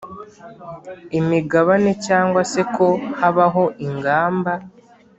[1.19, 2.87] imigabane cyangwa se ko
[3.19, 4.53] habaho ingamba